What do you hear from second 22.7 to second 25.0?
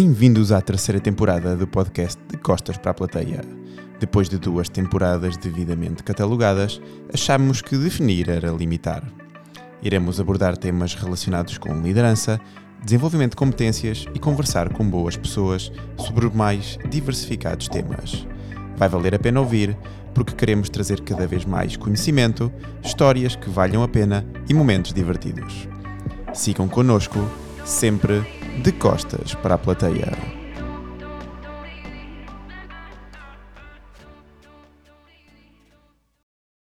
histórias que valham a pena e momentos